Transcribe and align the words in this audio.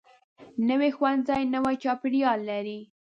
نوی 0.67 0.89
ښوونځی 0.95 1.41
نوی 1.53 1.75
چاپیریال 1.83 2.39
لري 2.49 2.79